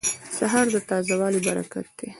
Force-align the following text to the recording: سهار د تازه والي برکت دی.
سهار 0.37 0.65
د 0.73 0.75
تازه 0.89 1.15
والي 1.19 1.39
برکت 1.47 1.85
دی. 1.97 2.07